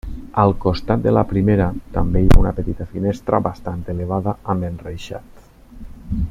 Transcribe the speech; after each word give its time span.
Al 0.43 0.53
costat 0.61 1.03
de 1.03 1.11
la 1.17 1.23
primera 1.33 1.67
també 1.97 2.23
hi 2.23 2.31
ha 2.31 2.39
una 2.45 2.55
petita 2.61 2.87
finestra, 2.95 3.43
bastant 3.49 3.85
elevada, 3.95 4.35
amb 4.55 4.69
enreixat. 4.73 5.47